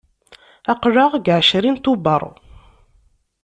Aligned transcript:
Aql-aɣ 0.71 1.11
deg 1.15 1.25
ɛecrin 1.37 1.77
Tubeṛ. 1.83 2.23